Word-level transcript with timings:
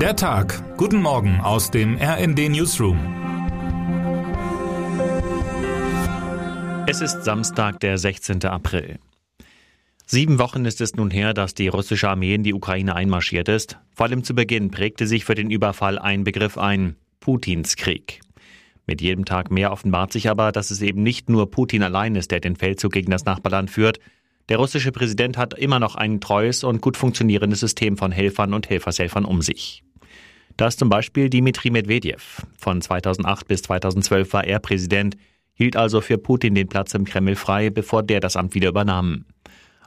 Der 0.00 0.14
Tag. 0.14 0.76
Guten 0.76 1.00
Morgen 1.00 1.40
aus 1.40 1.70
dem 1.70 1.96
RND 1.96 2.50
Newsroom. 2.50 2.98
Es 6.86 7.00
ist 7.00 7.24
Samstag, 7.24 7.80
der 7.80 7.96
16. 7.96 8.44
April. 8.44 8.98
Sieben 10.04 10.38
Wochen 10.38 10.66
ist 10.66 10.82
es 10.82 10.96
nun 10.96 11.10
her, 11.10 11.32
dass 11.32 11.54
die 11.54 11.68
russische 11.68 12.10
Armee 12.10 12.34
in 12.34 12.42
die 12.42 12.52
Ukraine 12.52 12.94
einmarschiert 12.94 13.48
ist. 13.48 13.78
Vor 13.94 14.04
allem 14.04 14.22
zu 14.22 14.34
Beginn 14.34 14.70
prägte 14.70 15.06
sich 15.06 15.24
für 15.24 15.34
den 15.34 15.50
Überfall 15.50 15.98
ein 15.98 16.24
Begriff 16.24 16.58
ein, 16.58 16.96
Putins 17.20 17.76
Krieg. 17.76 18.20
Mit 18.86 19.00
jedem 19.00 19.24
Tag 19.24 19.50
mehr 19.50 19.72
offenbart 19.72 20.12
sich 20.12 20.28
aber, 20.28 20.52
dass 20.52 20.70
es 20.70 20.82
eben 20.82 21.02
nicht 21.02 21.30
nur 21.30 21.50
Putin 21.50 21.82
allein 21.82 22.16
ist, 22.16 22.32
der 22.32 22.40
den 22.40 22.56
Feldzug 22.56 22.92
gegen 22.92 23.10
das 23.10 23.24
Nachbarland 23.24 23.70
führt. 23.70 23.98
Der 24.50 24.58
russische 24.58 24.92
Präsident 24.92 25.38
hat 25.38 25.54
immer 25.54 25.80
noch 25.80 25.94
ein 25.94 26.20
treues 26.20 26.64
und 26.64 26.82
gut 26.82 26.98
funktionierendes 26.98 27.60
System 27.60 27.96
von 27.96 28.12
Helfern 28.12 28.52
und 28.52 28.68
Helfershelfern 28.68 29.24
um 29.24 29.40
sich. 29.40 29.85
Da 30.56 30.68
ist 30.68 30.78
zum 30.78 30.88
Beispiel 30.88 31.28
Dmitri 31.28 31.70
Medvedev. 31.70 32.42
Von 32.58 32.80
2008 32.80 33.46
bis 33.46 33.62
2012 33.62 34.32
war 34.32 34.44
er 34.44 34.58
Präsident, 34.58 35.16
hielt 35.52 35.76
also 35.76 36.00
für 36.00 36.18
Putin 36.18 36.54
den 36.54 36.68
Platz 36.68 36.94
im 36.94 37.04
Kreml 37.04 37.36
frei, 37.36 37.70
bevor 37.70 38.02
der 38.02 38.20
das 38.20 38.36
Amt 38.36 38.54
wieder 38.54 38.68
übernahm. 38.68 39.26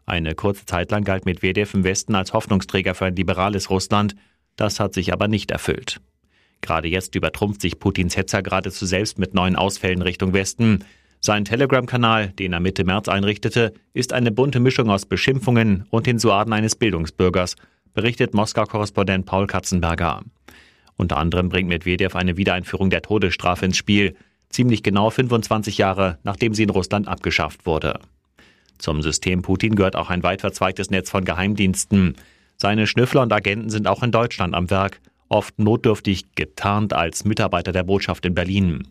Eine 0.05 0.36
kurze 0.36 0.66
Zeit 0.66 0.92
lang 0.92 1.04
galt 1.04 1.26
Medvedev 1.26 1.73
im 1.73 1.84
Westen 1.84 2.16
als 2.16 2.34
Hoffnungsträger 2.34 2.95
für 2.95 3.05
ein 3.05 3.16
liberales 3.16 3.70
Russland. 3.70 4.16
Das 4.55 4.80
hat 4.80 4.94
sich 4.94 5.14
aber 5.14 5.28
nicht 5.28 5.52
erfüllt. 5.52 6.02
Gerade 6.62 6.88
jetzt 6.88 7.16
übertrumpft 7.16 7.62
sich 7.62 7.80
Putins 7.80 8.17
Hetzer 8.17 8.42
geradezu 8.42 8.86
selbst 8.86 9.17
mit 9.17 9.34
neuen 9.34 9.56
Ausfällen 9.56 10.02
Richtung 10.02 10.34
Westen. 10.34 10.84
Sein 11.20 11.45
Telegram-Kanal, 11.45 12.30
den 12.30 12.54
er 12.54 12.59
Mitte 12.59 12.84
März 12.84 13.08
einrichtete, 13.08 13.73
ist 13.94 14.14
eine 14.14 14.31
bunte 14.31 14.59
Mischung 14.59 14.90
aus 14.90 15.06
Beschimpfungen 15.06 15.86
und 15.90 16.06
den 16.08 16.20
Suaden 16.20 16.54
eines 16.54 16.76
Bildungsbürgers, 16.76 17.56
berichtet 17.99 18.34
Moskau-Korrespondent 18.34 19.26
Paul 19.26 19.45
Katzenberger. 19.45 20.21
Unter 20.95 21.17
anderem 21.17 21.49
bringt 21.49 21.67
Medvedev 21.67 22.16
eine 22.16 22.38
Wiedereinführung 22.38 22.89
der 22.89 23.02
Todesstrafe 23.02 23.66
ins 23.66 23.75
Spiel, 23.75 24.16
ziemlich 24.47 24.83
genau 24.83 25.09
25 25.09 25.78
Jahre 25.78 26.17
nachdem 26.23 26.53
sie 26.53 26.64
in 26.64 26.69
Russland 26.69 27.09
abgeschafft 27.09 27.66
wurde. 27.66 28.00
Zum 28.78 29.02
System 29.02 29.41
Putin 29.41 29.75
gehört 29.75 29.97
auch 29.97 30.09
ein 30.09 30.23
weit 30.23 30.39
verzweigtes 30.39 30.89
Netz 30.89 31.09
von 31.09 31.25
Geheimdiensten. 31.25 32.16
Seine 32.56 32.88
Schnüffler 32.88 33.22
und 33.22 33.33
Agenten 33.33 33.69
sind 33.69 33.86
auch 33.86 34.02
in 34.02 34.13
Deutschland 34.13 34.56
am 34.56 34.69
Werk, 34.69 35.02
oft 35.28 35.59
notdürftig 35.59 36.36
getarnt 36.36 36.94
als 36.94 37.25
Mitarbeiter 37.25 37.73
der 37.73 37.84
Botschaft 37.84 38.25
in 38.25 38.34
Berlin. 38.34 38.88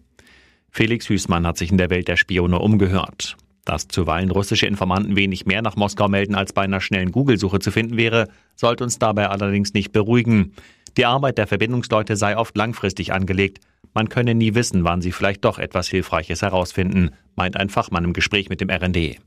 Felix 0.70 1.09
Hüßmann 1.09 1.47
hat 1.47 1.56
sich 1.56 1.70
in 1.70 1.78
der 1.78 1.89
Welt 1.89 2.09
der 2.09 2.19
Spione 2.19 2.59
umgehört. 2.59 3.39
Dass 3.69 3.87
zuweilen 3.87 4.31
russische 4.31 4.65
Informanten 4.65 5.15
wenig 5.15 5.45
mehr 5.45 5.61
nach 5.61 5.77
Moskau 5.77 6.09
melden, 6.09 6.35
als 6.35 6.55
bei 6.55 6.63
einer 6.63 6.81
schnellen 6.81 7.13
Google-Suche 7.13 7.59
zu 7.59 7.71
finden 7.71 7.99
wäre, 7.99 8.29
sollte 8.57 8.83
uns 8.83 8.99
dabei 8.99 9.29
allerdings 9.29 9.75
nicht 9.75 9.93
beruhigen. 9.93 10.55
Die 10.97 11.05
Arbeit 11.05 11.37
der 11.37 11.47
Verbindungsleute 11.47 12.17
sei 12.17 12.39
oft 12.39 12.57
langfristig 12.57 13.13
angelegt. 13.13 13.59
Man 13.93 14.09
könne 14.09 14.35
nie 14.35 14.55
wissen, 14.55 14.85
wann 14.85 15.03
sie 15.03 15.13
vielleicht 15.13 15.45
doch 15.45 15.59
etwas 15.59 15.87
Hilfreiches 15.87 16.41
herausfinden, 16.41 17.11
meint 17.37 17.59
ein 17.59 17.69
Fachmann 17.69 18.05
im 18.05 18.15
Gespräch 18.15 18.49
mit 18.49 18.63
dem 18.63 18.71
RND. 18.71 19.19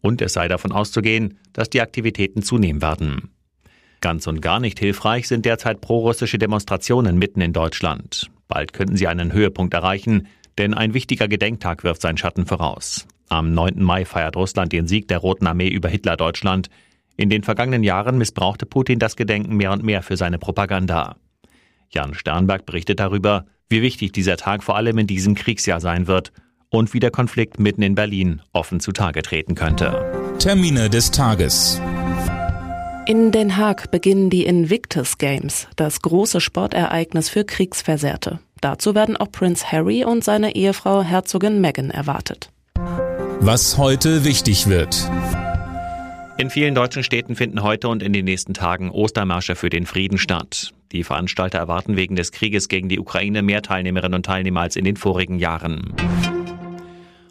Und 0.00 0.22
es 0.22 0.34
sei 0.34 0.46
davon 0.46 0.70
auszugehen, 0.70 1.36
dass 1.52 1.68
die 1.68 1.80
Aktivitäten 1.80 2.44
zunehmen 2.44 2.82
werden. 2.82 3.32
Ganz 4.00 4.28
und 4.28 4.40
gar 4.40 4.60
nicht 4.60 4.78
hilfreich 4.78 5.26
sind 5.26 5.44
derzeit 5.44 5.80
prorussische 5.80 6.38
Demonstrationen 6.38 7.18
mitten 7.18 7.40
in 7.40 7.52
Deutschland. 7.52 8.30
Bald 8.46 8.74
könnten 8.74 8.94
sie 8.94 9.08
einen 9.08 9.32
Höhepunkt 9.32 9.74
erreichen, 9.74 10.28
denn 10.56 10.72
ein 10.72 10.94
wichtiger 10.94 11.26
Gedenktag 11.26 11.82
wirft 11.82 12.02
seinen 12.02 12.16
Schatten 12.16 12.46
voraus. 12.46 13.08
Am 13.32 13.54
9. 13.54 13.82
Mai 13.82 14.04
feiert 14.04 14.36
Russland 14.36 14.74
den 14.74 14.86
Sieg 14.86 15.08
der 15.08 15.16
Roten 15.16 15.46
Armee 15.46 15.68
über 15.68 15.88
Hitler-Deutschland. 15.88 16.68
In 17.16 17.30
den 17.30 17.42
vergangenen 17.42 17.82
Jahren 17.82 18.18
missbrauchte 18.18 18.66
Putin 18.66 18.98
das 18.98 19.16
Gedenken 19.16 19.56
mehr 19.56 19.72
und 19.72 19.82
mehr 19.82 20.02
für 20.02 20.18
seine 20.18 20.38
Propaganda. 20.38 21.16
Jan 21.88 22.12
Sternberg 22.12 22.66
berichtet 22.66 23.00
darüber, 23.00 23.46
wie 23.70 23.80
wichtig 23.80 24.12
dieser 24.12 24.36
Tag 24.36 24.62
vor 24.62 24.76
allem 24.76 24.98
in 24.98 25.06
diesem 25.06 25.34
Kriegsjahr 25.34 25.80
sein 25.80 26.06
wird 26.08 26.30
und 26.68 26.92
wie 26.92 27.00
der 27.00 27.10
Konflikt 27.10 27.58
mitten 27.58 27.80
in 27.80 27.94
Berlin 27.94 28.42
offen 28.52 28.80
zutage 28.80 29.22
treten 29.22 29.54
könnte. 29.54 30.34
Termine 30.38 30.90
des 30.90 31.10
Tages. 31.10 31.80
In 33.06 33.32
Den 33.32 33.56
Haag 33.56 33.90
beginnen 33.90 34.28
die 34.28 34.44
Invictus 34.44 35.16
Games, 35.16 35.68
das 35.76 36.02
große 36.02 36.42
Sportereignis 36.42 37.30
für 37.30 37.46
Kriegsversehrte. 37.46 38.40
Dazu 38.60 38.94
werden 38.94 39.16
auch 39.16 39.32
Prinz 39.32 39.72
Harry 39.72 40.04
und 40.04 40.22
seine 40.22 40.54
Ehefrau 40.54 41.02
Herzogin 41.02 41.62
Meghan 41.62 41.90
erwartet. 41.90 42.50
Was 43.44 43.76
heute 43.76 44.24
wichtig 44.24 44.68
wird. 44.68 45.10
In 46.38 46.48
vielen 46.48 46.76
deutschen 46.76 47.02
Städten 47.02 47.34
finden 47.34 47.64
heute 47.64 47.88
und 47.88 48.00
in 48.00 48.12
den 48.12 48.24
nächsten 48.24 48.54
Tagen 48.54 48.88
Ostermärsche 48.88 49.56
für 49.56 49.68
den 49.68 49.84
Frieden 49.84 50.16
statt. 50.16 50.72
Die 50.92 51.02
Veranstalter 51.02 51.58
erwarten 51.58 51.96
wegen 51.96 52.14
des 52.14 52.30
Krieges 52.30 52.68
gegen 52.68 52.88
die 52.88 53.00
Ukraine 53.00 53.42
mehr 53.42 53.60
Teilnehmerinnen 53.60 54.14
und 54.14 54.26
Teilnehmer 54.26 54.60
als 54.60 54.76
in 54.76 54.84
den 54.84 54.96
vorigen 54.96 55.40
Jahren. 55.40 55.92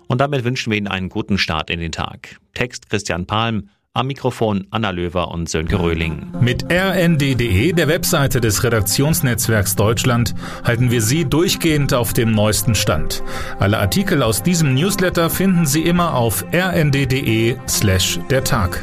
Und 0.07 0.19
damit 0.19 0.43
wünschen 0.43 0.69
wir 0.71 0.77
Ihnen 0.77 0.89
einen 0.89 1.07
guten 1.07 1.37
Start 1.37 1.69
in 1.69 1.79
den 1.79 1.93
Tag. 1.93 2.41
Text 2.55 2.89
Christian 2.89 3.25
Palm, 3.25 3.69
am 3.93 4.07
Mikrofon 4.07 4.67
Anna 4.71 4.91
Löwer 4.91 5.29
und 5.31 5.49
Sönke 5.49 5.79
Röhling. 5.79 6.27
Mit 6.39 6.71
rnd.de, 6.71 7.73
der 7.73 7.87
Webseite 7.89 8.39
des 8.39 8.63
Redaktionsnetzwerks 8.63 9.75
Deutschland, 9.75 10.33
halten 10.63 10.91
wir 10.91 11.01
Sie 11.01 11.25
durchgehend 11.25 11.93
auf 11.93 12.13
dem 12.13 12.31
neuesten 12.31 12.73
Stand. 12.73 13.21
Alle 13.59 13.79
Artikel 13.79 14.23
aus 14.23 14.43
diesem 14.43 14.73
Newsletter 14.75 15.29
finden 15.29 15.65
Sie 15.65 15.81
immer 15.81 16.15
auf 16.15 16.45
rnd.de 16.53 17.57
slash 17.67 18.19
der 18.29 18.45
Tag. 18.45 18.81